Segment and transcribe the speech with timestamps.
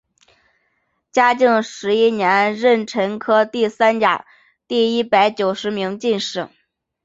[1.11, 4.25] 嘉靖十一年壬辰科第三甲
[4.67, 6.49] 第一百九十名进士。